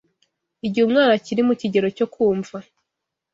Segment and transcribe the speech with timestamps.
[0.65, 2.57] Igihe umwana akiri mu kigero cyo kumva